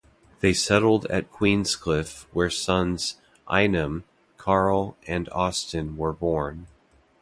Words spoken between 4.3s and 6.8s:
Carl and Austin were born.